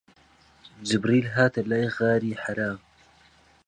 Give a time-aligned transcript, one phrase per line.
[0.87, 2.71] جیبریل هاتە لای لە غاری حەرا